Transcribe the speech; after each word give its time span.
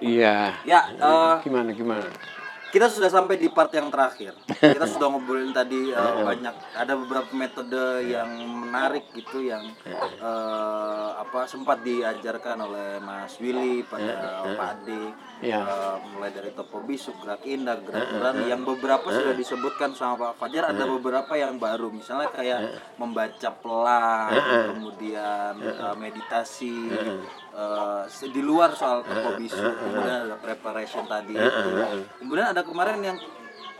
Iya. 0.00 0.56
Ya, 0.64 0.80
eh, 0.96 1.34
Gimana 1.44 1.70
gimana? 1.76 2.08
kita 2.70 2.86
sudah 2.86 3.10
sampai 3.10 3.36
di 3.36 3.50
part 3.50 3.74
yang 3.74 3.90
terakhir. 3.90 4.32
Kita 4.74 4.86
sudah 4.86 5.10
ngobrolin 5.10 5.50
tadi 5.50 5.90
eh, 5.90 6.14
banyak 6.22 6.54
ada 6.78 6.94
beberapa 6.94 7.30
metode 7.34 8.06
yang 8.06 8.30
menarik 8.46 9.10
gitu 9.10 9.42
yang 9.42 9.74
eh, 9.90 11.08
apa 11.18 11.50
sempat 11.50 11.82
diajarkan 11.82 12.70
oleh 12.70 13.02
Mas 13.02 13.34
Willy 13.42 13.82
pada 13.82 14.46
Pak 14.54 14.86
Ade. 14.86 15.04
Eh, 15.42 15.94
mulai 16.14 16.30
dari 16.30 16.54
topo 16.54 16.84
bisuk, 16.86 17.18
gerak 17.26 17.42
indah, 17.42 17.82
gerak 17.82 18.06
berani 18.14 18.44
yang 18.46 18.62
beberapa 18.62 19.10
sudah 19.10 19.34
disebutkan 19.34 19.90
sama 19.98 20.14
Pak 20.30 20.38
Fajar 20.38 20.70
ada 20.70 20.86
beberapa 20.86 21.34
yang 21.34 21.58
baru. 21.58 21.90
Misalnya 21.90 22.30
kayak 22.30 22.60
membaca 23.02 23.50
pelan, 23.58 24.30
kemudian 24.78 25.58
eh, 25.58 25.94
meditasi 25.98 26.86
eh, 27.60 28.30
di 28.32 28.40
luar 28.40 28.72
soal 28.72 29.04
topo 29.04 29.36
bisuk, 29.36 29.74
kemudian 29.76 30.16
ada 30.26 30.36
preparation 30.40 31.04
tadi. 31.04 31.36
Itu. 31.36 31.68
Kemudian 32.24 32.56
ada 32.56 32.64
kemarin 32.64 33.00
yang 33.04 33.18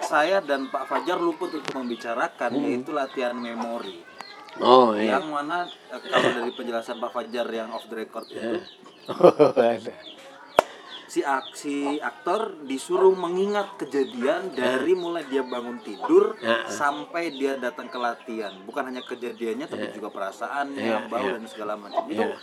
saya 0.00 0.40
dan 0.44 0.68
Pak 0.68 0.88
Fajar 0.88 1.20
luput 1.20 1.52
untuk 1.52 1.72
membicarakan 1.76 2.50
yaitu 2.60 2.92
latihan 2.92 3.36
memori. 3.36 4.00
Oh 4.60 4.92
iya. 4.92 5.16
Yang 5.16 5.26
mana 5.32 5.58
eh, 5.64 6.00
kalau 6.04 6.30
dari 6.36 6.52
penjelasan 6.52 6.96
Pak 7.00 7.10
Fajar 7.12 7.46
yang 7.48 7.72
off 7.72 7.88
the 7.88 7.96
record 7.96 8.26
itu 8.28 8.60
si 11.10 11.26
aksi 11.26 11.98
aktor 11.98 12.62
disuruh 12.70 13.10
mengingat 13.18 13.74
kejadian 13.82 14.54
dari 14.54 14.94
mulai 14.94 15.26
dia 15.26 15.42
bangun 15.42 15.82
tidur 15.82 16.38
sampai 16.70 17.34
dia 17.34 17.58
datang 17.58 17.90
ke 17.90 17.98
latihan. 17.98 18.54
Bukan 18.62 18.94
hanya 18.94 19.02
kejadiannya 19.02 19.66
tapi 19.66 19.90
juga 19.90 20.14
perasaannya 20.14 21.10
bau 21.10 21.26
dan 21.34 21.44
segala 21.50 21.74
macam. 21.74 22.06
Itu 22.06 22.22
uh, 22.22 22.38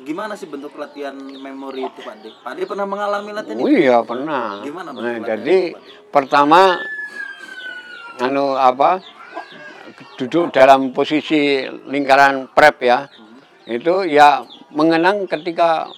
gimana 0.00 0.36
sih 0.36 0.44
bentuk 0.44 0.76
latihan 0.76 1.14
memori 1.14 1.82
itu 1.82 2.00
Pak 2.00 2.16
De? 2.20 2.30
Pak 2.36 2.52
De 2.54 2.62
pernah 2.64 2.84
mengalami 2.84 3.30
latihan 3.32 3.56
Oh 3.56 3.66
itu? 3.66 3.80
iya 3.80 3.96
pernah. 4.02 4.60
Gimana? 4.60 4.88
Nah, 4.92 5.16
jadi 5.20 5.72
pertama 6.08 6.76
anu 8.18 8.52
apa 8.52 9.00
duduk 10.16 10.52
dalam 10.52 10.92
posisi 10.92 11.64
lingkaran 11.88 12.52
prep 12.52 12.76
ya 12.80 13.08
itu 13.64 14.04
ya 14.04 14.44
mengenang 14.68 15.24
ketika 15.24 15.88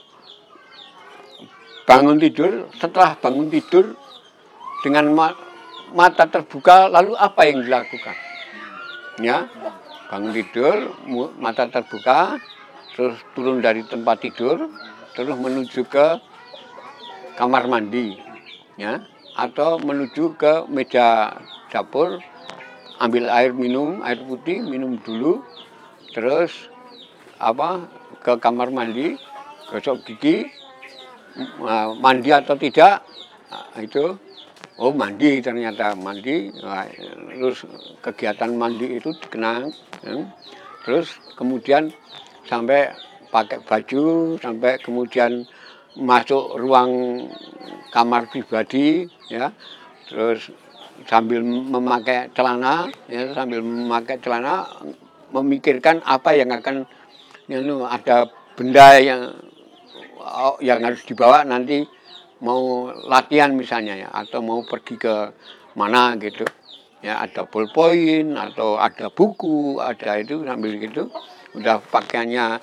bangun 1.83 2.19
tidur 2.19 2.71
setelah 2.79 3.19
bangun 3.19 3.51
tidur 3.51 3.99
dengan 4.87 5.11
ma- 5.11 5.39
mata 5.91 6.31
terbuka 6.31 6.87
lalu 6.87 7.19
apa 7.19 7.41
yang 7.43 7.59
dilakukan 7.61 8.15
ya 9.19 9.51
bangun 10.07 10.31
tidur 10.31 10.95
mata 11.37 11.67
terbuka 11.67 12.39
terus 12.97 13.17
turun 13.33 13.65
dari 13.65 13.83
tempat 13.87 14.21
tidur 14.23 14.69
terus 15.17 15.37
menuju 15.37 15.85
ke 15.89 16.21
kamar 17.37 17.69
mandi 17.69 18.17
ya 18.77 19.01
atau 19.37 19.81
menuju 19.81 20.37
ke 20.37 20.69
meja 20.69 21.41
dapur 21.73 22.21
ambil 23.01 23.33
air 23.33 23.57
minum 23.57 24.05
air 24.05 24.21
putih 24.21 24.61
minum 24.61 25.01
dulu 25.01 25.41
terus 26.13 26.69
apa 27.41 27.89
ke 28.21 28.37
kamar 28.37 28.69
mandi 28.69 29.17
gosok 29.73 30.05
gigi 30.05 30.45
eh, 31.41 31.89
mandi 31.97 32.29
atau 32.29 32.55
tidak 32.61 33.05
Nah, 33.53 33.85
itu 33.85 34.17
oh 34.81 34.93
mandi 34.97 35.45
ternyata 35.45 35.93
mandi 35.93 36.49
Nah, 36.65 36.89
terus 37.37 37.69
kegiatan 38.01 38.57
mandi 38.57 38.97
itu 38.97 39.13
dikenang 39.13 39.69
ya. 40.01 40.25
terus 40.89 41.21
kemudian 41.37 41.93
sampai 42.47 42.93
pakai 43.33 43.65
baju 43.65 44.37
sampai 44.37 44.77
kemudian 44.83 45.49
masuk 45.97 46.61
ruang 46.61 47.25
kamar 47.93 48.29
pribadi 48.29 49.09
ya. 49.33 49.53
Terus 50.09 50.53
sambil 51.09 51.41
memakai 51.43 52.29
celana 52.37 52.87
ya 53.09 53.33
sambil 53.33 53.65
memakai 53.65 54.21
celana 54.21 54.69
memikirkan 55.33 56.05
apa 56.05 56.37
yang 56.37 56.53
akan 56.53 56.85
ya, 57.49 57.59
ada 57.89 58.29
benda 58.53 59.01
yang 59.01 59.33
yang 60.61 60.79
harus 60.85 61.03
dibawa 61.09 61.43
nanti 61.43 61.83
mau 62.45 62.93
latihan 63.09 63.57
misalnya 63.57 63.97
ya 63.97 64.09
atau 64.13 64.45
mau 64.45 64.61
pergi 64.63 64.95
ke 65.01 65.15
mana 65.79 66.15
gitu. 66.21 66.45
Ya 67.03 67.19
ada 67.19 67.43
ballpoint 67.43 68.39
atau 68.39 68.79
ada 68.79 69.11
buku 69.11 69.83
ada 69.83 70.23
itu 70.23 70.47
sambil 70.47 70.79
gitu 70.79 71.11
udah 71.53 71.81
pakaiannya 71.93 72.61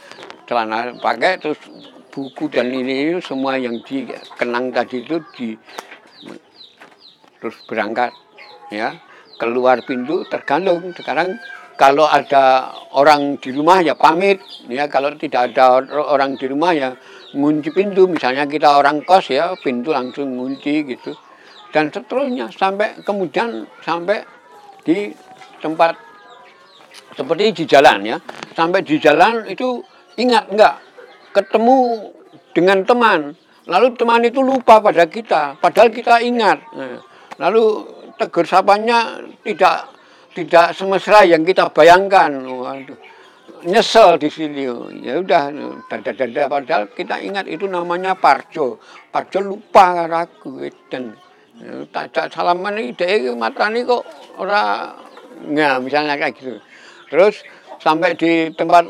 celana 0.50 0.98
pakai 0.98 1.38
terus 1.38 1.62
buku 2.10 2.50
dan 2.50 2.74
ini 2.74 3.22
semua 3.22 3.56
yang 3.56 3.80
dikenang 3.86 4.74
tadi 4.74 5.06
itu 5.06 5.22
di 5.38 5.50
terus 7.40 7.56
berangkat 7.66 8.12
ya. 8.74 9.00
Keluar 9.40 9.80
pintu 9.88 10.28
tergantung. 10.28 10.92
Sekarang 10.92 11.40
kalau 11.80 12.04
ada 12.04 12.76
orang 12.92 13.40
di 13.40 13.56
rumah 13.56 13.80
ya 13.80 13.96
pamit. 13.96 14.44
Ya 14.68 14.92
kalau 14.92 15.16
tidak 15.16 15.56
ada 15.56 15.80
or- 15.80 16.12
orang 16.12 16.36
di 16.36 16.44
rumah 16.52 16.76
ya 16.76 16.92
ngunci 17.32 17.72
pintu. 17.72 18.12
Misalnya 18.12 18.44
kita 18.44 18.76
orang 18.76 19.00
kos 19.08 19.32
ya 19.32 19.56
pintu 19.64 19.96
langsung 19.96 20.36
ngunci 20.36 20.84
gitu. 20.92 21.16
Dan 21.72 21.88
seterusnya. 21.88 22.52
Sampai 22.52 23.00
kemudian 23.08 23.64
sampai 23.80 24.28
di 24.84 25.16
tempat 25.64 26.09
seperti 27.16 27.64
di 27.64 27.66
jalan 27.66 27.98
ya. 28.06 28.18
Sampai 28.56 28.84
di 28.84 28.96
jalan 29.00 29.48
itu 29.48 29.80
ingat 30.20 30.52
enggak 30.52 30.76
ketemu 31.32 32.10
dengan 32.52 32.84
teman. 32.84 33.20
Lalu 33.70 33.88
teman 33.94 34.22
itu 34.26 34.42
lupa 34.42 34.82
pada 34.82 35.06
kita 35.06 35.58
padahal 35.62 35.94
kita 35.94 36.20
ingat. 36.26 36.58
Nah, 36.74 37.00
lalu 37.38 37.86
tegur 38.18 38.44
sapanya 38.44 39.22
tidak 39.46 39.94
tidak 40.34 40.74
semesra 40.74 41.24
yang 41.24 41.46
kita 41.46 41.70
bayangkan. 41.70 42.34
Waduh 42.34 43.00
nyesel 43.66 44.16
di 44.16 44.30
sini. 44.32 44.64
Ya 45.04 45.20
udah 45.20 45.52
dada 45.92 46.12
dada 46.16 46.44
padahal 46.48 46.84
kita 46.96 47.20
ingat 47.20 47.46
itu 47.52 47.68
namanya 47.68 48.16
parjo. 48.16 48.80
Parjo 49.12 49.40
lupa 49.44 50.08
aku 50.08 50.64
dan 50.88 51.16
tak 51.92 52.16
tak 52.16 52.32
salaman 52.32 52.80
ini 52.80 52.96
dia 52.96 53.36
matani 53.36 53.84
kok 53.84 54.04
ora 54.40 54.96
nggak 55.44 55.76
misalnya 55.84 56.16
kayak 56.16 56.36
gitu 56.40 56.56
terus 57.10 57.42
sampai 57.82 58.16
di 58.16 58.54
tempat 58.54 58.86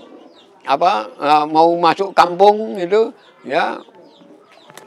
apa 0.67 0.91
eh, 1.17 1.45
mau 1.49 1.73
masuk 1.79 2.13
kampung 2.13 2.77
itu 2.77 3.09
ya 3.47 3.79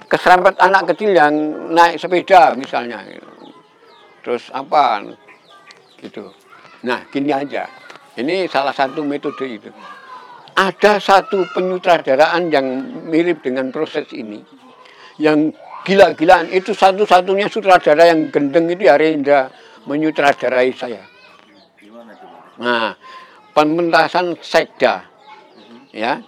keserempet 0.07 0.61
anak 0.61 0.93
kecil 0.93 1.17
yang 1.17 1.33
naik 1.73 1.97
sepeda 1.97 2.53
misalnya 2.53 3.01
terus 4.23 4.53
apa 4.55 5.03
gitu. 5.99 6.31
Nah 6.87 7.07
gini 7.11 7.33
aja. 7.35 7.67
Ini 8.13 8.45
salah 8.45 8.77
satu 8.77 9.01
metode 9.03 9.49
itu. 9.49 9.73
Ada 10.53 11.01
satu 11.01 11.49
penyutradaraan 11.57 12.53
yang 12.53 12.67
mirip 13.09 13.41
dengan 13.41 13.73
proses 13.73 14.05
ini 14.13 14.45
yang 15.17 15.49
gila-gilaan. 15.89 16.53
Itu 16.53 16.77
satu-satunya 16.77 17.49
sutradara 17.49 18.13
yang 18.13 18.29
gendeng 18.29 18.69
itu 18.69 18.85
ya 18.85 19.01
Rendra 19.01 19.49
menyutradarai 19.89 20.71
saya? 20.77 21.03
Nah, 22.61 22.95
pementasan 23.53 24.37
sekda, 24.41 25.05
ya, 25.93 26.25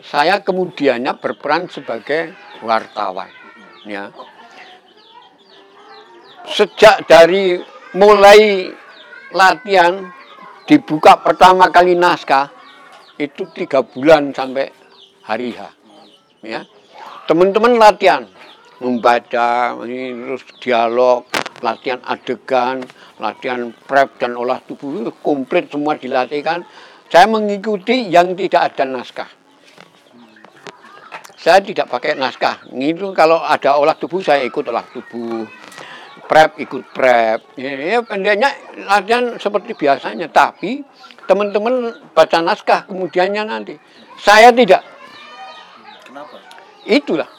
saya 0.00 0.40
kemudiannya 0.40 1.20
berperan 1.20 1.68
sebagai 1.68 2.32
wartawan, 2.64 3.28
ya. 3.84 4.08
Sejak 6.46 7.04
dari 7.04 7.60
mulai 7.92 8.70
latihan 9.34 10.08
dibuka 10.64 11.20
pertama 11.20 11.68
kali 11.68 11.98
naskah 11.98 12.48
itu 13.20 13.44
tiga 13.52 13.84
bulan 13.84 14.32
sampai 14.32 14.72
hari 15.28 15.52
H, 15.52 15.60
ya. 16.40 16.64
Teman-teman 17.26 17.76
latihan 17.76 18.24
membaca, 18.78 19.74
ini 19.82 20.14
terus 20.14 20.44
dialog, 20.62 21.26
latihan 21.64 22.00
adegan, 22.04 22.84
latihan 23.16 23.72
prep 23.86 24.20
dan 24.20 24.36
olah 24.36 24.60
tubuh 24.64 25.06
itu 25.06 25.12
komplit 25.24 25.72
semua 25.72 25.96
dilatihkan. 25.96 26.64
Saya 27.06 27.30
mengikuti 27.30 28.10
yang 28.10 28.34
tidak 28.34 28.74
ada 28.74 28.84
naskah. 28.84 29.30
Saya 31.38 31.62
tidak 31.62 31.86
pakai 31.86 32.18
naskah. 32.18 32.66
Itu 32.74 33.14
kalau 33.14 33.38
ada 33.38 33.78
olah 33.78 33.94
tubuh 33.94 34.18
saya 34.18 34.42
ikut 34.42 34.66
olah 34.66 34.82
tubuh. 34.90 35.46
Prep 36.26 36.58
ikut 36.58 36.90
prep. 36.90 37.54
Ya, 37.54 37.70
ya 37.78 37.98
pendeknya 38.02 38.50
latihan 38.90 39.38
seperti 39.38 39.78
biasanya. 39.78 40.26
Tapi 40.26 40.82
teman-teman 41.30 41.94
baca 42.10 42.42
naskah 42.42 42.90
kemudiannya 42.90 43.46
nanti. 43.46 43.78
Saya 44.18 44.50
tidak. 44.50 44.82
Kenapa? 46.02 46.42
Itulah. 46.82 47.30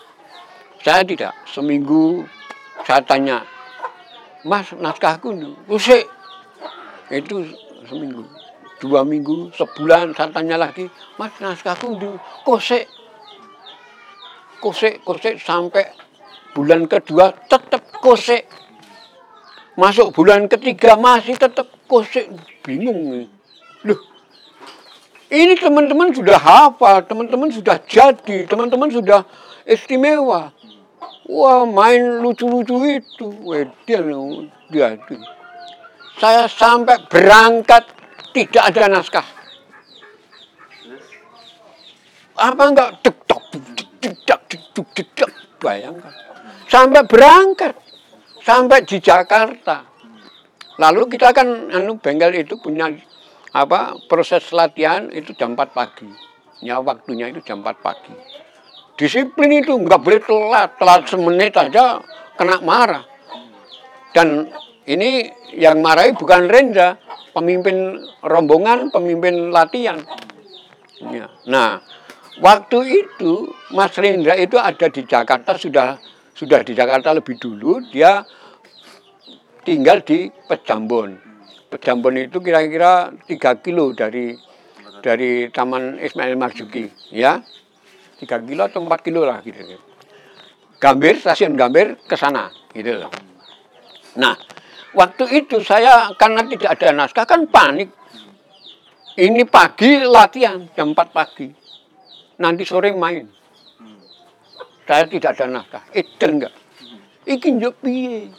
Saya 0.79 1.03
tidak. 1.03 1.35
Seminggu 1.51 2.23
saya 2.87 3.03
tanya, 3.03 3.43
Mas 4.47 4.71
naskahku 4.71 5.35
nih, 5.35 5.51
usik. 5.67 6.07
Itu 7.11 7.44
seminggu. 7.83 8.23
Dua 8.79 9.03
minggu, 9.03 9.51
sebulan 9.51 10.15
saya 10.15 10.31
tanya 10.31 10.55
lagi, 10.55 10.88
Mas 11.19 11.35
naskahku 11.44 11.99
nih, 11.99 12.15
kosek. 12.47 12.88
Kosek, 14.63 15.03
kosek 15.03 15.35
sampai 15.44 15.91
bulan 16.55 16.88
kedua 16.88 17.35
tetap 17.51 17.83
kosek. 17.99 18.47
Masuk 19.75 20.15
bulan 20.15 20.47
ketiga 20.47 20.95
masih 20.95 21.35
tetap 21.35 21.67
kosek. 21.85 22.31
Bingung 22.63 23.13
nih. 23.13 23.27
Loh, 23.85 24.00
ini 25.27 25.59
teman-teman 25.59 26.15
sudah 26.15 26.39
hafal, 26.39 27.03
teman-teman 27.03 27.51
sudah 27.51 27.77
jadi, 27.83 28.47
teman-teman 28.47 28.88
sudah 28.88 29.27
istimewa. 29.67 30.55
Wah, 31.27 31.67
main 31.67 32.23
lucu-lucu 32.23 32.81
itu. 32.88 33.27
Wedan 33.44 34.49
jadi. 34.71 35.17
Saya 36.17 36.49
sampai 36.49 36.97
berangkat 37.11 37.83
tidak 38.33 38.63
ada 38.73 38.83
naskah. 38.89 39.27
Apa 42.38 42.63
enggak 42.69 42.89
tok 43.01 43.17
dek 43.27 44.17
dek 44.25 45.09
tok 45.17 45.31
bayangkan. 45.61 46.13
Sampai 46.69 47.01
berangkat 47.05 47.73
sampai 48.45 48.85
di 48.85 48.97
Jakarta. 49.01 49.83
Lalu 50.77 51.17
kita 51.17 51.33
kan 51.33 51.73
anu 51.73 51.97
bengkel 51.97 52.38
itu 52.38 52.53
punya 52.61 52.93
apa 53.50 53.97
proses 54.05 54.45
latihan 54.53 55.09
itu 55.09 55.33
jam 55.33 55.57
4 55.57 55.73
pagi. 55.73 56.09
Ya 56.61 56.77
waktunya 56.77 57.33
itu 57.33 57.41
jam 57.41 57.65
4 57.65 57.81
pagi. 57.81 58.13
Disiplin 58.97 59.61
itu 59.61 59.77
nggak 59.77 60.01
boleh 60.01 60.21
telat, 60.25 60.69
telat 60.81 61.01
semenit 61.05 61.53
aja 61.53 62.01
kena 62.33 62.57
marah. 62.65 63.05
Dan 64.09 64.49
ini 64.89 65.29
yang 65.53 65.85
marahi 65.85 66.17
bukan 66.17 66.49
Rendra, 66.49 66.97
pemimpin 67.29 68.01
rombongan, 68.25 68.89
pemimpin 68.89 69.53
latihan. 69.53 70.01
Ya. 71.13 71.29
Nah, 71.45 71.77
waktu 72.41 73.05
itu 73.05 73.53
Mas 73.69 73.94
Rendra 74.01 74.33
itu 74.33 74.57
ada 74.57 74.89
di 74.89 75.05
Jakarta 75.05 75.53
sudah 75.53 76.01
sudah 76.33 76.65
di 76.65 76.73
Jakarta 76.73 77.13
lebih 77.13 77.38
dulu, 77.38 77.81
dia 77.93 78.25
tinggal 79.61 80.01
di 80.01 80.29
Pejambon. 80.50 81.17
Pejambon 81.69 82.17
itu 82.17 82.41
kira-kira 82.41 83.13
3 83.13 83.61
kilo 83.61 83.93
dari 83.93 84.33
dari 85.05 85.53
Taman 85.53 86.01
Ismail 86.01 86.33
Marzuki, 86.33 86.89
ya. 87.13 87.45
3 88.17 88.47
kilo 88.49 88.65
atau 88.65 88.81
4 88.81 89.05
kilo 89.05 89.21
lah 89.25 89.39
gitu. 89.45 89.77
Gambir, 90.77 91.17
stasiun 91.17 91.57
Gambir 91.57 91.97
ke 92.05 92.13
sana, 92.13 92.53
gitu. 92.73 93.09
Nah, 94.17 94.37
waktu 94.93 95.45
itu 95.45 95.61
saya 95.61 96.13
karena 96.17 96.45
tidak 96.45 96.77
ada 96.77 96.93
naskah 96.93 97.25
kan 97.25 97.45
panik. 97.49 97.89
Ini 99.17 99.49
pagi 99.49 100.05
latihan 100.05 100.69
jam 100.77 100.93
4 100.93 101.09
pagi. 101.09 101.49
Nanti 102.37 102.61
sore 102.61 102.93
main. 102.93 103.25
Saya 104.85 105.09
tidak 105.09 105.33
ada 105.33 105.45
naskah. 105.49 105.83
Eden 105.89 106.37
enggak. 106.37 106.53
Iki 107.25 107.49
njuk 107.57 107.75
piye? 107.81 108.29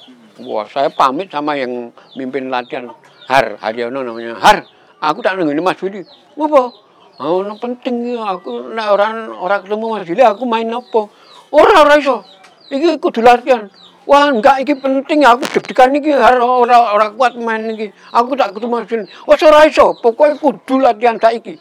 Wah, 0.46 0.70
saya 0.70 0.86
pamit 0.94 1.34
sama 1.34 1.58
yang 1.58 1.90
mimpin 2.14 2.46
latihan. 2.46 2.94
Har, 3.26 3.58
Haryono 3.58 4.06
namanya. 4.06 4.38
Har, 4.38 4.62
aku 5.02 5.18
tak 5.20 5.34
nunggu 5.36 5.58
Mas 5.58 5.82
Willy. 5.82 6.06
Apa? 6.38 6.87
Oh, 7.18 7.42
no 7.42 7.58
penting 7.58 8.14
ya. 8.14 8.38
Aku 8.38 8.72
nek 8.74 8.88
orang 8.94 9.34
orang 9.34 9.60
ketemu 9.66 9.84
Mas 9.90 10.06
Willy, 10.06 10.22
aku 10.22 10.44
main 10.46 10.70
apa? 10.70 11.10
Ora 11.50 11.82
ora 11.82 11.94
iso. 11.98 12.22
Iki 12.70 13.02
kudu 13.02 13.20
latihan. 13.22 13.66
Wah, 14.08 14.32
enggak 14.32 14.64
iki 14.64 14.72
penting 14.78 15.26
aku 15.26 15.44
deg-degan 15.58 15.92
iki 15.98 16.14
ora 16.14 16.94
ora 16.94 17.06
kuat 17.12 17.34
main 17.36 17.66
iki. 17.74 17.90
Aku 18.14 18.38
tak 18.38 18.54
ketemu 18.54 18.80
Mas 18.80 18.86
Willy. 18.86 19.06
Wes 19.26 19.42
ora 19.42 19.66
iso, 19.66 19.98
pokoke 19.98 20.38
kudu 20.38 20.80
latihan 20.80 21.18
saiki. 21.18 21.58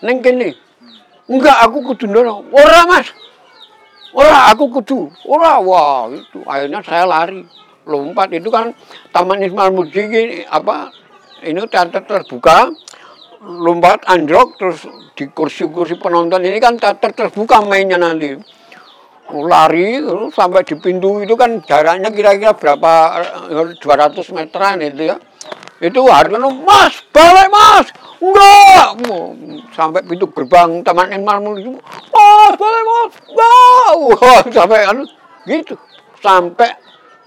Ning 0.00 0.24
kene. 0.24 0.56
Enggak, 1.28 1.56
aku 1.64 1.80
kudu 1.92 2.08
ndono. 2.08 2.44
Ora, 2.52 2.84
Mas. 2.84 3.08
Ora, 4.12 4.52
aku 4.52 4.68
kudu. 4.68 5.08
Ora, 5.24 5.56
wah, 5.60 6.12
itu 6.12 6.44
akhirnya 6.44 6.84
saya 6.84 7.08
lari. 7.08 7.44
Lompat 7.84 8.32
itu 8.32 8.48
kan 8.48 8.72
Taman 9.12 9.44
Ismail 9.44 9.68
Marzuki 9.76 10.40
apa 10.48 10.88
ini 11.44 11.60
teater 11.68 12.00
terbuka 12.00 12.72
lompat 13.44 14.08
anjlok 14.08 14.56
terus 14.56 14.88
di 15.12 15.28
kursi-kursi 15.28 16.00
penonton 16.00 16.42
ini 16.42 16.56
kan 16.58 16.80
teater 16.80 17.12
terbuka 17.12 17.60
mainnya 17.60 18.00
nanti. 18.00 18.34
Lari 19.24 20.04
terus 20.04 20.36
sampai 20.36 20.64
di 20.68 20.76
pintu 20.76 21.20
itu 21.24 21.32
kan 21.36 21.60
jaraknya 21.64 22.12
kira-kira 22.12 22.52
berapa 22.52 22.92
eh, 23.48 23.76
200 23.80 24.36
meteran 24.36 24.80
itu 24.80 25.12
ya. 25.12 25.16
Itu 25.80 26.08
Hartono 26.08 26.48
mas 26.64 26.96
balik 27.12 27.48
mas! 27.52 27.86
Enggak! 28.24 28.88
Sampai 29.76 30.00
pintu 30.06 30.24
gerbang 30.32 30.80
taman 30.80 31.12
Ismail 31.12 31.60
itu 31.60 31.72
mas 32.12 32.54
balik 32.56 32.84
mas! 32.84 33.12
Enggak! 33.28 34.44
Sampai 34.54 34.80
anu 34.88 35.02
gitu. 35.44 35.74
Sampai 36.20 36.72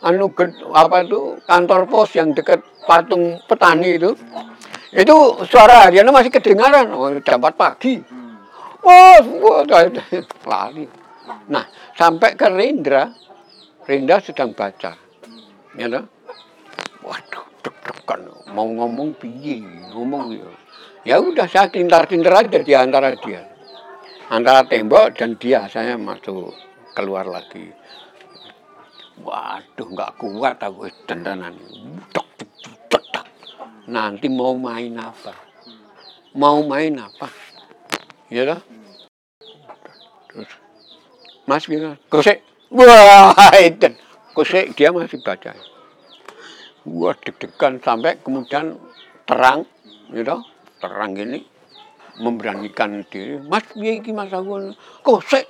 anu 0.02 0.30
apa 0.74 0.98
itu 1.06 1.38
kantor 1.46 1.82
pos 1.90 2.14
yang 2.14 2.34
dekat 2.34 2.62
patung 2.88 3.42
petani 3.50 4.00
itu 4.00 4.14
itu 4.98 5.18
suara 5.46 5.86
Haryono 5.86 6.10
masih 6.10 6.34
kedengaran. 6.34 6.90
Oh, 6.90 7.14
jam 7.22 7.38
4 7.38 7.54
pagi. 7.54 8.02
Wah 8.82 9.22
wah 9.22 9.62
lari 10.48 10.86
nah 11.52 11.68
sampai 11.92 12.40
ke 12.40 12.48
Rendra 12.48 13.12
Rendra 13.86 14.18
sedang 14.24 14.52
baca. 14.56 14.96
Ya 15.78 15.86
toh? 15.88 16.06
waduh 17.08 17.46
deg-degan. 17.64 18.22
Mau 18.52 18.68
ngomong 18.68 19.16
piye? 19.16 19.64
Ngomong 19.96 20.36
ya. 20.36 20.50
Ya 21.08 21.16
udah 21.24 21.48
saya 21.48 21.72
tintar-tintar 21.72 22.36
aja 22.36 22.60
di 22.60 22.74
antara 22.76 23.16
dia. 23.16 23.48
Antara 24.28 24.68
tembok 24.68 25.16
dan 25.16 25.40
dia 25.40 25.72
saya 25.72 25.96
masuk 25.96 26.52
keluar 26.92 27.24
lagi. 27.24 27.72
Waduh, 29.24 29.88
nggak 29.88 30.12
kuat 30.20 30.60
aku 30.60 30.92
wis 30.92 30.96
dandanan. 31.08 31.56
Nanti 33.88 34.28
mau 34.28 34.52
main 34.60 34.92
apa? 35.00 35.32
Mau 36.36 36.60
main 36.68 36.92
apa? 37.00 37.32
Ya 38.28 38.44
toh? 38.44 38.62
Terus 40.28 40.52
Mas 41.48 41.64
bilang, 41.64 41.96
kosek. 42.12 42.44
Wah, 42.68 43.32
itu. 43.64 43.88
Kosek 44.36 44.76
dia 44.76 44.92
masih 44.92 45.24
baca. 45.24 45.56
Wah, 46.84 47.16
deg-degan 47.16 47.80
sampai 47.80 48.20
kemudian 48.20 48.76
terang, 49.24 49.64
ya 50.12 50.28
toh? 50.28 50.44
Terang 50.84 51.16
gini 51.16 51.48
memberanikan 52.20 53.08
diri. 53.08 53.40
Mas, 53.40 53.64
piye 53.72 54.04
iki 54.04 54.12
Mas 54.12 54.36
aku 54.36 54.76
kosek. 55.08 55.48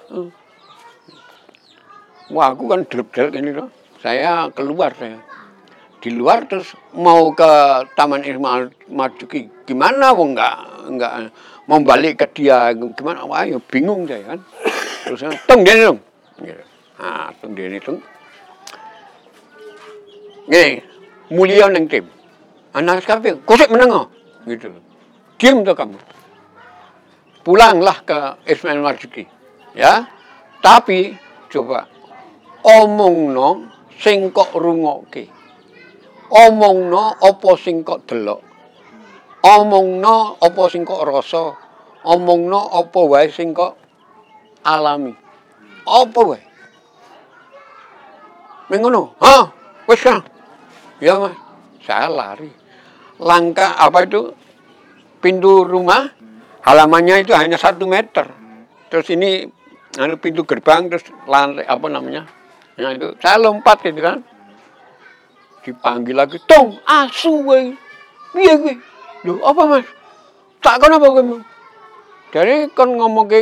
Wah, 2.29 2.53
aku 2.53 2.69
kan 2.69 2.85
delep-delep 2.85 3.33
ini 3.39 3.51
loh. 3.55 3.73
Saya 4.03 4.51
keluar 4.53 4.93
saya. 4.93 5.17
Di 5.97 6.13
luar 6.13 6.45
terus 6.45 6.77
mau 6.93 7.33
ke 7.33 7.49
Taman 7.97 8.21
Ismail 8.21 8.69
Marzuki. 8.93 9.49
Gimana 9.65 10.13
wong 10.13 10.37
enggak 10.37 10.57
enggak 10.85 11.11
mau 11.65 11.81
balik 11.81 12.21
ke 12.21 12.27
dia 12.37 12.71
gimana? 12.73 13.25
Wah, 13.25 13.43
ya 13.43 13.57
bingung 13.57 14.05
saya 14.05 14.37
kan. 14.37 14.39
Terus 15.03 15.25
tung 15.49 15.65
dene 15.65 15.81
dong. 15.89 15.99
Gitu. 16.37 16.63
Nah, 17.01 17.33
tung 17.41 17.53
dene 17.57 17.77
tung. 17.81 17.99
Mulia 21.27 21.67
neng 21.67 21.91
tim. 21.91 22.07
Anak 22.71 23.03
kafe, 23.03 23.35
kosek 23.43 23.67
menengah. 23.73 24.07
Gitu. 24.47 24.71
Diam 25.41 25.65
tuh 25.65 25.75
kamu. 25.75 25.97
Pulanglah 27.43 27.99
ke 28.05 28.17
Ismail 28.47 28.79
Marzuki. 28.79 29.25
Ya. 29.75 30.07
Tapi 30.63 31.15
coba 31.51 31.89
omongno 32.63 33.65
sing 33.99 34.31
kok 34.31 34.55
rungokke. 34.55 35.27
Omongno 36.27 37.15
apa 37.23 37.49
sing 37.55 37.87
kok 37.87 38.03
delok. 38.03 38.41
Omongno 39.43 40.35
apa 40.43 40.61
sing 40.67 40.83
kok 40.83 41.03
rasa. 41.07 41.55
Omongno 42.03 42.71
apa 42.71 42.99
wae 43.07 43.31
sing 43.31 43.55
kok 43.55 43.79
alami. 44.67 45.15
Apa 45.87 46.19
wae? 46.27 46.41
Mengono. 48.67 49.15
Ha, 49.23 49.47
wis. 49.87 50.03
Ya, 50.99 51.15
Mas. 51.15 51.35
Saya 51.87 52.11
lari. 52.11 52.51
Langkah 53.23 53.79
apa 53.79 54.03
itu? 54.03 54.35
Pintu 55.23 55.63
rumah 55.63 56.11
halamannya 56.67 57.23
itu 57.23 57.31
hanya 57.31 57.55
satu 57.55 57.87
meter. 57.87 58.27
Terus 58.91 59.07
ini 59.15 59.47
anu 59.97 60.19
pintu 60.19 60.43
gerbang 60.43 60.91
terus 60.91 61.07
lantai 61.25 61.63
apa 61.63 61.87
namanya? 61.87 62.27
Nah 62.77 62.91
itu 62.93 63.15
saya 63.23 63.39
lompat 63.39 63.81
gitu 63.87 64.03
kan. 64.03 64.21
Dipanggil 65.67 66.15
lagi, 66.15 66.39
"Tong, 66.47 66.79
asu 66.87 67.43
kowe." 67.43 67.59
Piye 68.31 68.53
kowe? 68.55 68.73
Lho, 69.27 69.33
apa 69.43 69.61
Mas? 69.67 69.87
Tak 70.63 70.79
kon 70.79 70.95
apa 70.95 71.07
kowe? 71.11 71.43
Dari 72.31 72.71
kon 72.71 72.95
ngomong 72.95 73.27
ke 73.27 73.39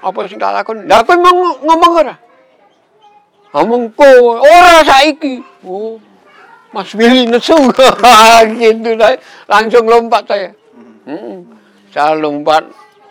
apa 0.00 0.18
sing 0.24 0.40
tak 0.40 0.56
lakon. 0.56 0.88
Lah 0.88 1.04
kowe 1.04 1.20
mau 1.20 1.36
ng- 1.36 1.60
ngomong 1.68 1.92
ora? 2.00 2.14
Ngomong 3.52 3.92
kowe, 3.92 4.40
ora 4.40 4.80
saiki. 4.80 5.44
Oh. 5.68 6.00
Mas 6.70 6.94
Willy 6.94 7.26
nesu 7.26 7.58
gitu 8.62 8.90
lah. 8.94 9.18
Langsung 9.50 9.90
lompat 9.90 10.22
saya. 10.30 10.54
Hmm. 11.04 11.44
Saya 11.90 12.14
lompat 12.14 12.70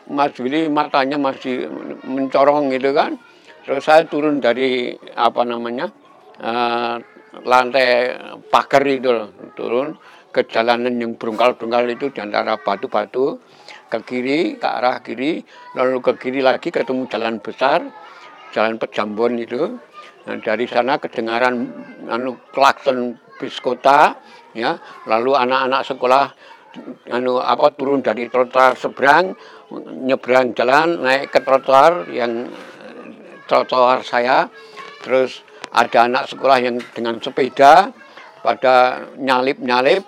Mas 0.10 0.34
Willy 0.40 0.72
matanya 0.72 1.20
masih 1.20 1.68
mencorong 2.08 2.72
gitu 2.74 2.96
kan. 2.96 3.20
Terus 3.68 3.84
saya 3.84 4.08
turun 4.08 4.40
dari 4.40 4.96
apa 5.14 5.44
namanya 5.44 5.92
eh, 6.40 6.96
lantai 7.46 8.16
pagar 8.50 8.84
itu 8.90 9.10
turun 9.54 9.98
ke 10.30 10.46
jalanan 10.46 10.94
yang 11.02 11.18
berungkal-berungkal 11.18 11.90
itu 11.90 12.14
di 12.14 12.20
antara 12.22 12.58
batu-batu 12.62 13.42
ke 13.90 13.98
kiri 14.06 14.62
ke 14.62 14.68
arah 14.70 15.02
kiri 15.02 15.42
lalu 15.74 15.98
ke 16.06 16.14
kiri 16.22 16.46
lagi 16.46 16.70
ketemu 16.70 17.10
jalan 17.10 17.42
besar 17.42 17.82
jalan 18.54 18.82
Pejambon 18.82 19.38
itu. 19.38 19.78
Nah, 20.26 20.38
dari 20.42 20.66
sana 20.70 21.02
kedengaran 21.02 21.70
anu 22.10 22.38
klakson 22.54 23.18
bis 23.40 23.58
kota 23.62 24.18
ya. 24.54 24.78
Lalu 25.08 25.32
anak-anak 25.38 25.82
sekolah 25.86 26.26
anu 27.10 27.42
apa 27.42 27.74
turun 27.74 28.06
dari 28.06 28.30
trotoar 28.30 28.78
seberang 28.78 29.34
nyebrang 30.06 30.54
jalan 30.54 31.02
naik 31.02 31.34
ke 31.34 31.40
trotoar 31.42 32.10
yang 32.14 32.50
trotoar 33.50 34.06
saya. 34.06 34.50
Terus 35.02 35.42
ada 35.74 36.10
anak 36.10 36.30
sekolah 36.30 36.58
yang 36.62 36.82
dengan 36.94 37.22
sepeda 37.22 37.94
pada 38.42 39.06
nyalip-nyalip 39.20 40.02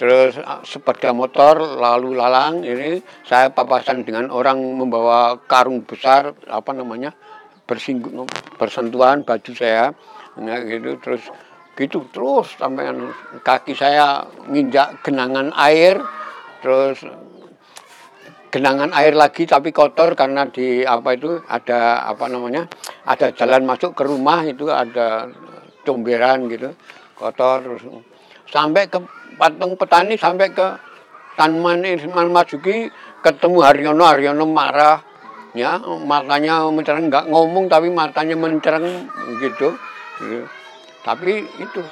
terus 0.00 0.40
ah, 0.40 0.64
sepeda 0.64 1.12
motor 1.12 1.60
lalu 1.60 2.16
lalang 2.16 2.64
ini 2.64 3.04
saya 3.28 3.52
papasan 3.52 4.00
dengan 4.00 4.32
orang 4.32 4.56
membawa 4.56 5.36
karung 5.44 5.84
besar 5.84 6.32
apa 6.48 6.72
namanya 6.72 7.12
bersinggung 7.68 8.24
bersentuhan 8.56 9.28
baju 9.28 9.52
saya 9.52 9.92
nah, 10.40 10.58
gitu 10.64 10.96
terus 11.04 11.28
gitu 11.74 12.06
terus 12.14 12.54
sampai 12.56 12.94
anu, 12.94 13.12
kaki 13.44 13.76
saya 13.76 14.24
nginjak 14.48 15.04
genangan 15.04 15.52
air 15.52 16.00
terus 16.64 17.02
genangan 18.54 18.94
air 18.94 19.18
lagi 19.18 19.50
tapi 19.50 19.74
kotor 19.74 20.14
karena 20.14 20.46
di 20.46 20.86
apa 20.86 21.18
itu 21.18 21.42
ada 21.50 22.06
apa 22.06 22.30
namanya 22.30 22.70
ada 23.02 23.34
jalan 23.34 23.66
masuk 23.66 23.98
ke 23.98 24.06
rumah 24.06 24.46
itu 24.46 24.70
ada 24.70 25.26
comberan 25.82 26.46
gitu 26.46 26.70
kotor 27.18 27.66
sampai 28.46 28.86
ke 28.86 29.02
patung 29.34 29.74
petani 29.74 30.14
sampai 30.14 30.54
ke 30.54 30.66
Taman 31.34 31.82
Ismail 31.82 32.30
Marzuki 32.30 32.86
ketemu 33.18 33.58
Haryono 33.66 34.04
Haryono 34.06 34.46
marah. 34.46 35.02
Ya 35.54 35.78
matanya 35.82 36.66
mencereng 36.66 37.10
nggak 37.10 37.30
ngomong 37.30 37.70
tapi 37.70 37.86
matanya 37.86 38.34
mencereng 38.34 39.06
gitu, 39.38 39.78
gitu. 40.18 40.46
tapi 41.06 41.46
itu 41.46 41.82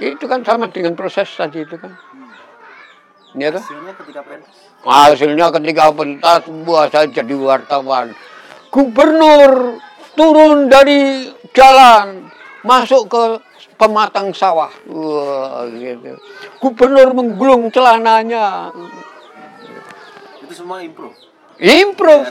itu 0.00 0.24
kan 0.24 0.40
sama 0.40 0.72
dengan 0.72 0.96
proses 0.96 1.28
tadi 1.28 1.60
itu 1.60 1.76
kan 1.76 1.92
ya 3.36 3.48
toh? 3.52 3.62
hasilnya 3.62 3.92
ketika 3.96 4.20
pentas 4.24 4.52
hasilnya 4.84 5.46
ketika 5.54 5.84
pentas 5.92 6.42
buah 6.66 6.86
saya 6.92 7.06
jadi 7.08 7.34
wartawan 7.36 8.12
gubernur 8.72 9.80
turun 10.16 10.68
dari 10.68 11.32
jalan 11.56 12.28
masuk 12.62 13.10
ke 13.10 13.22
pematang 13.76 14.30
sawah. 14.30 14.70
Wah, 14.86 15.66
gitu. 15.74 16.14
Gubernur 16.62 17.10
menggulung 17.12 17.68
celananya. 17.74 18.70
itu 20.42 20.52
semua 20.54 20.84
improve 20.84 21.16
Improve. 21.58 22.26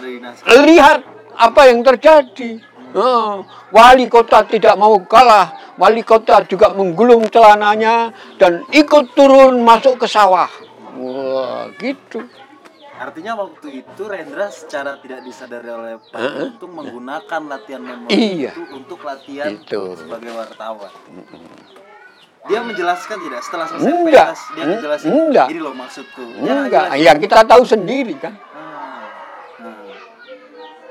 Lihat 0.47 0.99
apa 1.35 1.61
yang 1.71 1.83
terjadi. 1.83 2.59
Oh, 2.91 3.47
wali 3.71 4.11
kota 4.11 4.43
tidak 4.43 4.75
mau 4.75 4.99
kalah. 5.07 5.75
Wali 5.79 6.03
kota 6.03 6.43
juga 6.43 6.75
menggulung 6.75 7.31
celananya 7.31 8.11
dan 8.35 8.67
ikut 8.75 9.15
turun 9.15 9.63
masuk 9.63 10.03
ke 10.03 10.07
sawah. 10.11 10.51
Wah, 10.93 11.71
gitu. 11.75 12.19
Artinya 12.93 13.33
waktu 13.33 13.81
itu 13.81 14.01
Rendra 14.03 14.47
secara 14.47 14.99
tidak 14.99 15.25
disadari 15.25 15.65
oleh 15.67 15.97
Pak 16.03 16.15
Heeh. 16.15 16.45
Untung 16.47 16.71
menggunakan 16.71 17.41
latihan 17.47 17.81
memori 17.81 18.13
Iya. 18.13 18.51
itu 18.53 18.63
untuk 18.71 19.01
latihan 19.01 19.49
Itu. 19.49 19.95
sebagai 19.95 20.29
wartawan. 20.31 20.91
Dia 22.41 22.61
menjelaskan 22.61 23.17
tidak 23.21 23.41
setelah 23.41 23.65
selesai 23.65 23.89
Enggak. 23.91 24.27
pentas 24.27 24.41
dia 24.51 24.61
En- 24.61 24.69
menjelaskan 24.71 25.09
enggak. 25.11 25.47
ini 25.49 25.59
loh 25.59 25.73
maksudku. 25.73 26.23
Ya, 26.41 26.53
Enggak, 26.59 26.85
jelasin. 26.89 27.05
ya 27.05 27.11
kita 27.17 27.37
tahu 27.43 27.63
sendiri 27.63 28.13
kan. 28.17 28.33
Ah, 28.53 29.05
nah. 29.57 29.77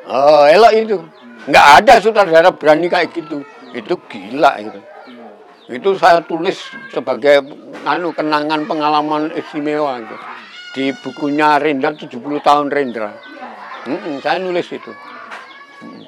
Oh, 0.07 0.42
elok 0.47 0.73
itu. 0.73 0.99
Enggak 1.47 1.66
ada 1.78 1.92
sutradara 1.99 2.50
berani 2.50 2.87
kayak 2.87 3.11
gitu. 3.12 3.42
Itu 3.71 3.95
gila 4.07 4.59
itu. 4.59 4.78
Hmm. 5.07 5.30
Itu 5.71 5.95
saya 5.95 6.19
tulis 6.21 6.59
sebagai 6.88 7.38
anu 7.85 8.13
kenangan 8.13 8.67
pengalaman 8.67 9.33
istimewa 9.33 10.01
itu. 10.01 10.17
Di 10.71 10.85
bukunya 10.95 11.59
Rendra 11.59 11.91
70 11.93 12.15
tahun 12.41 12.67
Rendra. 12.71 13.11
Mm-mm, 13.89 14.21
saya 14.23 14.39
nulis 14.39 14.69
itu. 14.71 14.93
Mm. 15.83 16.05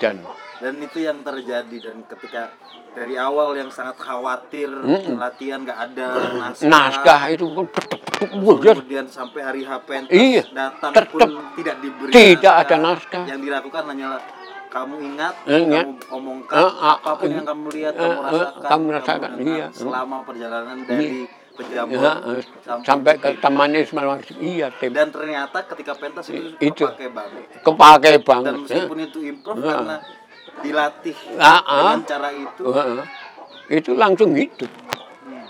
Dan 0.00 0.16
Dan 0.56 0.74
itu 0.80 1.04
yang 1.04 1.20
terjadi 1.20 1.76
dan 1.84 2.00
ketika 2.08 2.48
dari 2.96 3.12
awal 3.20 3.52
yang 3.52 3.68
sangat 3.68 4.00
khawatir 4.00 4.72
Mm-mm. 4.72 5.20
latihan 5.20 5.60
nggak 5.60 5.78
ada 5.92 6.06
naskah, 6.32 6.64
naskah 6.64 7.20
itu 7.28 7.44
Wah, 8.40 8.56
kemudian 8.56 9.04
sampai 9.04 9.44
hari 9.44 9.60
H 9.60 9.76
pentas 9.84 10.16
Iya, 10.16 10.48
datang 10.56 10.96
tetep 10.96 11.12
pun 11.12 11.28
tidak 11.60 11.76
diberi 11.84 12.08
tidak 12.08 12.54
ada 12.64 12.76
naskah. 12.80 13.24
yang 13.28 13.44
dilakukan 13.44 13.84
hanyalah 13.84 14.20
kamu 14.76 14.94
ingat, 15.02 15.34
Ingat. 15.46 15.84
kamu 15.86 15.94
omongkan 16.12 16.54
Eh, 16.54 16.72
ah, 16.78 16.94
apa 16.94 17.10
pun 17.16 17.26
eh, 17.26 17.32
yang 17.32 17.46
kamu 17.46 17.66
lihat, 17.72 17.94
eh, 17.94 18.00
kamu 18.00 18.12
eh, 18.12 18.22
rasakan, 18.22 18.68
kamu 18.68 18.84
rasakan, 18.92 19.30
dengar 19.32 19.56
iya. 19.56 19.66
selama 19.72 20.16
perjalanan 20.22 20.76
dari 20.84 21.10
Pejambon 21.56 21.96
ya, 21.96 22.12
eh, 22.28 22.42
sampai 22.84 23.12
ke 23.16 23.28
Taman 23.40 23.72
Ismail 23.72 24.06
Marzuki. 24.12 24.36
Iya, 24.36 24.68
tem. 24.76 24.92
dan 24.92 25.08
ternyata 25.08 25.58
ketika 25.64 25.96
pentas 25.96 26.28
itu, 26.28 26.52
Itu. 26.60 26.84
pakai 26.84 27.08
banget 27.08 27.42
Kepake 27.64 28.08
dan 28.12 28.20
banget. 28.20 28.52
ya. 28.52 28.60
meskipun 28.60 28.98
itu 29.00 29.18
improv 29.24 29.56
Ah. 29.56 29.64
karena 29.72 29.96
dilatih 30.58 31.16
ah. 31.38 31.60
dengan 31.64 32.00
cara 32.04 32.28
itu 32.30 32.62
Heeh. 32.66 33.04
Itu 33.72 33.90
langsung 33.96 34.30
hidup. 34.30 34.68
hmm, 34.68 35.44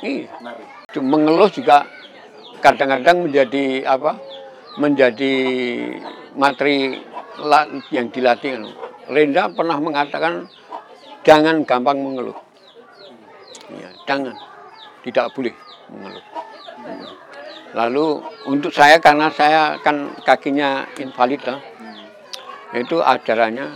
Iya. 0.00 0.30
menarik. 0.38 0.66
Itu 0.86 1.00
mengeluh 1.02 1.50
juga 1.50 1.90
kadang-kadang 2.60 3.26
menjadi 3.26 3.82
apa? 3.84 4.14
Menjadi 4.78 5.34
materi 6.32 7.02
yang 7.94 8.10
dilatih. 8.10 8.66
Renda 9.08 9.48
pernah 9.48 9.78
mengatakan 9.80 10.46
jangan 11.24 11.64
gampang 11.64 11.98
mengeluh. 12.02 12.36
Ya, 13.72 13.90
jangan. 14.04 14.36
Tidak 15.06 15.32
boleh 15.32 15.54
mengeluh. 15.88 16.24
Lalu 17.76 18.06
untuk 18.48 18.72
saya 18.72 18.96
karena 18.96 19.28
saya 19.28 19.76
kan 19.84 20.08
kakinya 20.24 20.88
invalid 20.96 21.40
lah, 21.44 21.60
itu 22.72 22.96
ajarannya 23.00 23.66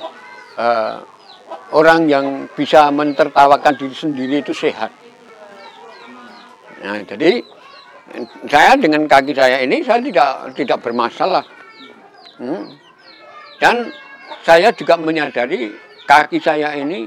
eh, 0.57 0.97
orang 1.77 2.09
yang 2.09 2.27
bisa 2.57 2.89
mentertawakan 2.89 3.77
diri 3.77 3.97
sendiri 3.97 4.41
itu 4.41 4.57
sehat. 4.57 4.93
Nah, 6.83 6.99
jadi 7.05 7.45
saya 8.49 8.75
dengan 8.77 9.07
kaki 9.07 9.33
saya 9.33 9.61
ini 9.63 9.85
saya 9.85 10.01
tidak 10.03 10.57
tidak 10.57 10.79
bermasalah. 10.81 11.45
Hmm. 12.41 12.82
Dan 13.63 13.87
saya 14.43 14.75
juga 14.75 14.99
menyadari 14.99 15.71
kaki 16.03 16.43
saya 16.43 16.75
ini 16.75 17.07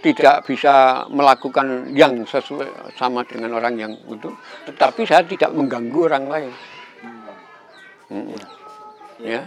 tidak 0.00 0.48
bisa 0.48 1.04
melakukan 1.12 1.92
yang 1.92 2.24
sesuai 2.24 2.96
sama 2.96 3.28
dengan 3.28 3.60
orang 3.60 3.76
yang 3.76 3.92
itu, 4.08 4.32
tetapi 4.64 5.04
saya 5.04 5.20
tidak 5.28 5.52
mengganggu 5.52 6.00
orang 6.08 6.24
lain. 6.32 6.52
Hmm. 8.08 8.32
Ya, 9.20 9.44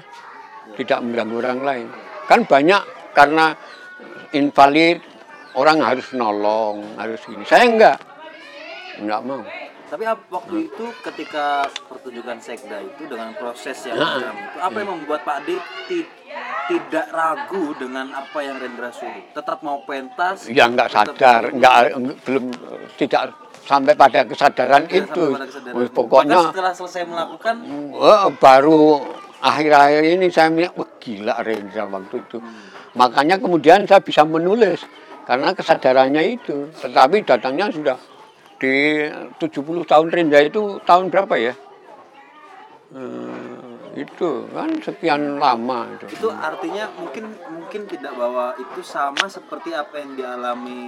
tidak 0.77 1.01
mengganggu 1.01 1.35
orang 1.41 1.59
lain. 1.65 1.87
Kan 2.29 2.45
banyak 2.45 2.83
karena 3.17 3.57
invalid 4.37 5.01
orang 5.57 5.81
harus 5.81 6.13
nolong, 6.13 6.93
harus 6.99 7.25
ini. 7.31 7.41
Saya 7.47 7.65
enggak, 7.65 7.97
enggak 9.01 9.21
mau. 9.25 9.41
Tapi 9.91 10.07
ap- 10.07 10.23
waktu 10.31 10.71
itu 10.71 10.85
ketika 11.03 11.67
pertunjukan 11.91 12.39
sekda 12.39 12.79
itu 12.79 13.03
dengan 13.11 13.35
proses 13.35 13.75
yang 13.83 13.99
Nah. 13.99 14.23
itu, 14.23 14.59
apa 14.63 14.75
yang 14.79 14.89
membuat 14.95 15.27
Pak 15.27 15.43
D 15.43 15.59
ti- 15.91 16.07
tidak 16.71 17.11
ragu 17.11 17.75
dengan 17.75 18.07
apa 18.15 18.39
yang 18.39 18.55
Rendra 18.55 18.87
suruh? 18.87 19.35
Tetap 19.35 19.59
mau 19.59 19.83
pentas? 19.83 20.47
Ya 20.47 20.71
tetap- 20.71 20.95
sadar, 21.19 21.51
enggak 21.51 21.91
belum 22.23 22.55
tidak 22.95 23.35
sampai 23.67 23.91
pada 23.91 24.23
kesadaran 24.23 24.87
tidak 24.87 25.11
itu. 25.11 25.25
pada 25.35 25.45
kesadaran. 25.45 25.91
Pokoknya 25.91 26.37
Bahkan 26.39 26.51
setelah 26.55 26.73
selesai 26.73 27.03
melakukan 27.03 27.55
Wah, 27.91 28.31
baru 28.31 28.79
akhir-akhir 29.43 30.03
ini 30.07 30.27
saya 30.31 30.47
melihat, 30.47 30.71
wah 30.79 30.87
gila 31.03 31.35
Rendra 31.43 31.83
waktu 31.83 32.15
itu. 32.15 32.37
Makanya 32.95 33.35
kemudian 33.43 33.83
saya 33.83 33.99
bisa 33.99 34.23
menulis 34.23 34.87
karena 35.27 35.51
kesadarannya 35.51 36.23
itu. 36.31 36.71
Tetapi 36.79 37.27
datangnya 37.27 37.67
sudah 37.67 37.99
di 38.61 39.09
70 39.41 39.49
tahun 39.83 40.07
Rendra 40.07 40.39
itu 40.39 40.77
tahun 40.81 41.09
berapa 41.09 41.33
ya? 41.35 41.53
Eh, 42.91 43.59
itu 43.97 44.29
kan 44.47 44.67
sekian 44.77 45.35
lama 45.35 45.87
itu. 45.89 46.05
itu 46.11 46.27
artinya 46.27 46.91
mungkin 46.93 47.23
mungkin 47.49 47.81
tidak 47.87 48.11
bahwa 48.13 48.51
itu 48.55 48.79
sama 48.81 49.27
seperti 49.27 49.71
apa 49.71 49.95
yang 49.97 50.11
dialami 50.13 50.79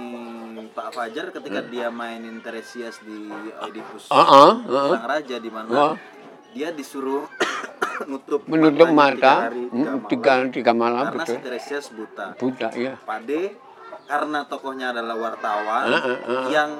Pak 0.70 0.88
Fajar 0.90 1.28
ketika 1.30 1.64
dia 1.64 1.88
mainin 1.90 2.40
Teresias 2.40 3.00
di 3.00 3.28
Oedipus 3.58 4.06
Hmm. 4.06 4.16
Ah, 4.16 4.24
ah, 4.24 4.52
ah. 4.62 4.88
Sang 4.94 5.06
Raja 5.06 5.36
di 5.38 5.48
mana 5.48 5.68
Ah. 5.72 5.94
dia 6.50 6.70
disuruh 6.70 7.24
nutup 8.06 8.44
Menutup 8.46 8.88
mata 8.90 9.16
tiga 9.16 9.32
hari, 9.48 9.62
mm, 9.64 9.72
tiga 9.72 9.92
tiga 10.06 10.32
malam. 10.34 10.52
tiga 10.52 10.72
malam 10.74 11.04
karena 11.06 11.16
betul. 11.18 11.34
si 11.34 11.40
Teresias 11.42 11.86
buta 11.90 12.26
Buddha 12.36 12.68
ya. 12.70 12.94
Pak 12.98 13.20
D 13.24 13.30
karena 14.04 14.38
tokohnya 14.44 14.92
adalah 14.92 15.16
wartawan 15.18 15.84
Ah, 15.88 15.96
ah, 15.96 16.18
ah. 16.22 16.46
yang 16.48 16.70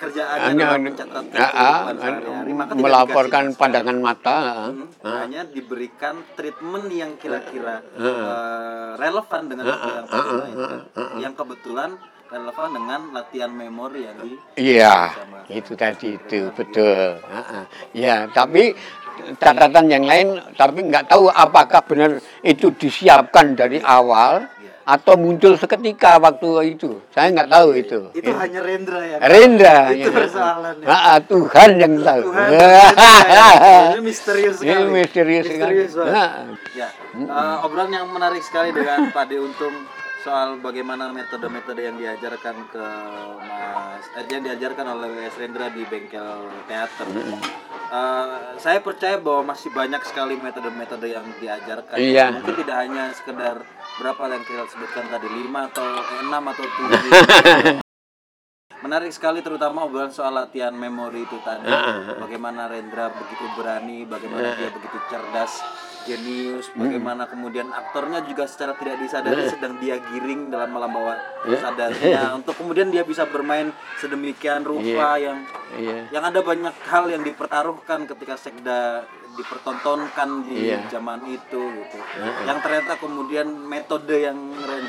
adalah 0.00 0.78
mencatat 0.80 1.24
ah, 1.36 1.92
ah, 1.92 2.72
melaporkan 2.72 3.52
pandangan 3.52 3.98
mata 4.00 4.38
Hmm, 4.70 4.88
ah. 5.04 5.24
hanya 5.24 5.44
diberikan 5.44 6.24
treatment 6.36 6.88
yang 6.88 7.12
kira-kira 7.20 7.84
eh, 7.96 8.88
relevan 8.96 9.42
dengan 9.48 9.64
yang 9.68 10.06
yang 11.20 11.34
kebetulan 11.36 11.96
relevan 12.30 12.68
dengan 12.72 13.00
latihan 13.10 13.50
memori 13.50 14.06
yang 14.06 14.16
di 14.22 14.38
Iya, 14.54 15.10
itu 15.50 15.74
tadi 15.74 16.14
itu 16.14 16.46
betul. 16.54 17.18
Ya, 17.90 18.30
tapi 18.30 18.70
catatan 19.42 19.90
yang 19.90 20.06
lain, 20.06 20.38
tapi 20.54 20.86
nggak 20.86 21.10
tahu 21.10 21.26
apakah 21.26 21.82
benar 21.84 22.22
itu 22.46 22.70
disiapkan 22.70 23.58
dari 23.58 23.82
awal 23.82 24.46
atau 24.90 25.14
muncul 25.14 25.54
seketika 25.54 26.18
waktu 26.18 26.74
itu. 26.74 26.98
Saya 27.14 27.30
nggak 27.30 27.50
tahu 27.50 27.68
itu. 27.78 28.00
itu 28.10 28.30
hanya 28.34 28.60
Rendra 28.60 29.00
ya 29.06 29.16
Rendra. 29.22 29.78
itu 29.94 30.10
ya. 30.10 30.14
persoalannya 30.18 30.86
ah, 30.90 31.18
Tuhan 31.22 31.70
yang 31.78 31.94
tahu. 32.02 32.22
Tuhan 32.26 32.48
ya. 32.50 32.88
ini 33.94 34.02
misterius 34.02 34.56
sekali 34.58 34.74
Ini 34.74 34.82
misterius 34.90 35.46
sekali. 35.46 35.72
Misterius 35.78 35.92
banget. 35.94 36.18
Ah. 36.18 36.42
Ya, 36.74 36.88
eh, 37.14 37.56
obrolan 37.62 37.92
yang 37.94 38.10
menarik 38.10 38.42
sekali 38.42 38.74
dengan 38.74 39.14
Pak 39.14 39.24
De 39.30 39.38
Untung 39.38 39.74
soal 40.20 40.60
bagaimana 40.60 41.08
metode-metode 41.08 41.80
yang 41.80 41.96
diajarkan 41.96 42.56
ke 42.68 42.86
Mas, 43.40 44.04
eh, 44.20 44.24
yang 44.28 44.44
diajarkan 44.44 44.86
oleh 44.98 45.08
WS 45.16 45.36
Rendra 45.40 45.72
di 45.72 45.82
bengkel 45.88 46.50
teater. 46.68 47.08
Eh, 47.90 48.26
saya 48.60 48.78
percaya 48.84 49.16
bahwa 49.18 49.56
masih 49.56 49.72
banyak 49.72 50.02
sekali 50.04 50.36
metode-metode 50.38 51.08
yang 51.10 51.26
diajarkan. 51.40 51.96
Iya. 51.96 52.26
Mungkin 52.38 52.54
tidak 52.62 52.76
hanya 52.86 53.04
sekedar 53.16 53.56
berapa 54.00 54.32
yang 54.32 54.44
kita 54.48 54.64
sebutkan 54.72 55.12
tadi 55.12 55.28
lima 55.28 55.68
atau 55.68 55.84
enam 56.24 56.42
atau 56.48 56.64
tujuh. 56.64 57.12
Menarik 58.80 59.12
sekali 59.12 59.44
terutama 59.44 59.84
obrolan 59.84 60.08
soal 60.08 60.32
latihan 60.32 60.72
memori 60.72 61.28
itu 61.28 61.36
tadi. 61.44 61.68
Bagaimana 62.16 62.64
Rendra 62.64 63.12
begitu 63.12 63.44
berani, 63.52 64.08
bagaimana 64.08 64.56
dia 64.56 64.72
begitu 64.72 64.96
cerdas, 65.12 65.60
jenius, 66.10 66.66
bagaimana 66.74 67.30
kemudian 67.30 67.70
aktornya 67.70 68.26
juga 68.26 68.50
secara 68.50 68.74
tidak 68.74 68.98
disadari 68.98 69.46
sedang 69.46 69.78
dia 69.78 70.02
giring 70.02 70.50
dalam 70.50 70.74
malam 70.74 70.90
bawah 70.90 71.14
sadarnya. 71.46 72.34
Untuk 72.34 72.58
kemudian 72.58 72.90
dia 72.90 73.06
bisa 73.06 73.30
bermain 73.30 73.70
sedemikian 74.02 74.66
rupa 74.66 75.14
yang 75.16 75.38
Iya. 75.70 76.10
yang 76.10 76.24
ada 76.26 76.42
banyak 76.42 76.74
hal 76.90 77.06
yang 77.06 77.22
dipertaruhkan 77.22 78.02
ketika 78.10 78.34
sekda 78.34 79.06
dipertontonkan 79.38 80.42
di 80.42 80.74
Iya. 80.74 80.90
zaman 80.90 81.22
itu 81.30 81.62
gitu. 81.62 81.96
Yang 82.42 82.58
ternyata 82.66 82.98
kemudian 82.98 83.46
metode 83.46 84.26
yang 84.26 84.34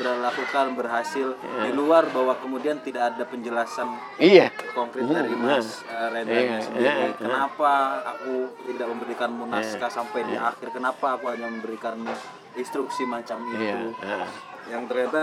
Rendra 0.02 0.18
lakukan 0.20 0.74
berhasil 0.74 1.38
di 1.38 1.70
luar 1.70 2.10
bahwa 2.10 2.34
kemudian 2.34 2.82
tidak 2.82 3.14
ada 3.14 3.22
penjelasan 3.22 3.86
Iya. 4.18 4.50
konkret 4.74 5.06
dari 5.06 5.30
Mas 5.32 5.86
uh, 5.86 6.10
Rendra 6.10 6.34
Iya, 6.34 6.58
sendiri. 6.58 6.82
iya, 6.82 6.92
iya. 6.98 7.14
Kenapa 7.14 7.70
aku 8.04 8.34
tidak 8.66 8.86
memberikanmu 8.90 9.46
naskah 9.46 9.86
sampai 9.88 10.26
di 10.26 10.34
akhir? 10.34 10.74
Kenapa 10.74 11.14
aku 11.14 11.30
hanya 11.30 11.46
memberikanmu 11.48 12.10
instruksi 12.54 13.06
macam 13.06 13.46
itu? 13.48 13.62
Iya. 13.62 14.26
Yang 14.68 14.82
ternyata 14.90 15.22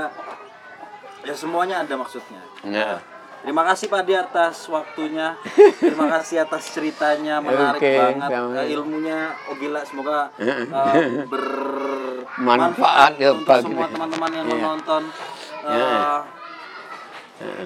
ya 1.21 1.33
semuanya 1.35 1.83
ada 1.83 1.93
maksudnya. 1.93 2.39
Nah. 2.63 3.18
Terima 3.39 3.63
kasih 3.63 3.85
Pak 3.87 4.01
Di 4.03 4.13
atas 4.13 4.55
waktunya. 4.67 5.33
Terima 5.81 6.07
kasih 6.11 6.43
atas 6.43 6.69
ceritanya 6.69 7.39
menarik 7.39 7.79
Oke, 7.79 7.93
banget. 7.93 8.29
sama. 8.29 8.53
Eh, 8.57 8.67
ilmunya 8.69 9.19
oh 9.45 9.55
gila 9.55 9.81
semoga 9.81 10.27
eh, 10.35 10.67
Manfaat 10.69 11.27
bermanfaat 12.37 13.11
ya 13.15 13.29
untuk 13.31 13.47
bagi- 13.47 13.65
semua 13.65 13.87
teman-teman 13.87 14.31
yang 14.33 14.45
Iya. 14.45 14.55
menonton. 14.55 15.03
Eh, 15.61 16.17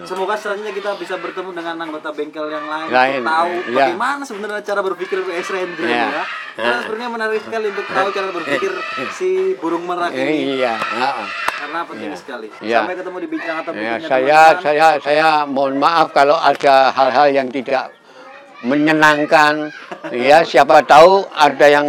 Semoga 0.05 0.37
selanjutnya 0.37 0.69
kita 0.69 0.93
bisa 1.01 1.17
bertemu 1.17 1.49
dengan 1.49 1.75
anggota 1.81 2.13
bengkel 2.13 2.45
yang 2.45 2.65
lain, 2.69 2.89
Lain, 2.93 3.21
untuk 3.21 3.25
tahu 3.25 3.53
iya. 3.73 3.73
bagaimana 3.89 4.21
sebenarnya 4.21 4.61
cara 4.61 4.81
berpikir 4.85 5.17
PS 5.25 5.47
Rendra 5.49 5.87
Iya. 5.89 6.05
ya. 6.05 6.23
Karena 6.53 6.79
sebenarnya 6.85 7.09
menarik 7.09 7.41
sekali 7.41 7.65
untuk 7.73 7.87
tahu 7.89 8.07
cara 8.13 8.29
berpikir 8.29 8.71
si 9.17 9.29
burung 9.57 9.89
merak 9.89 10.13
ini 10.13 10.61
Iya. 10.61 10.77
karena 11.57 11.79
penting 11.89 12.13
Iya. 12.13 12.19
sekali. 12.21 12.47
Iya. 12.61 12.79
Sampai 12.85 12.95
ketemu 13.01 13.17
di 13.17 13.29
bincang 13.33 13.55
atau 13.65 13.71
Ya, 13.73 13.95
saya 13.97 14.39
saya 14.61 14.87
saya 15.01 15.27
mohon 15.49 15.81
maaf 15.81 16.13
kalau 16.13 16.37
ada 16.37 16.93
hal-hal 16.93 17.33
yang 17.33 17.49
tidak 17.49 17.89
menyenangkan. 18.63 19.73
Ya, 20.13 20.45
siapa 20.45 20.85
tahu 20.85 21.25
ada 21.33 21.65
yang 21.65 21.87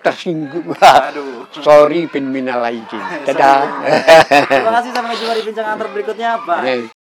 tersinggung. 0.00 0.70
Aduh. 0.78 1.48
Sorry 1.64 2.06
bin 2.06 2.30
minal 2.30 2.62
aidin. 2.62 3.02
Dadah. 3.26 3.64
Terima 4.46 4.72
kasih 4.80 4.90
sampai 4.92 5.16
jumpa 5.16 5.34
di 5.34 5.42
bincang 5.48 5.66
antar 5.74 5.88
berikutnya, 5.90 6.38
Pak. 6.44 7.03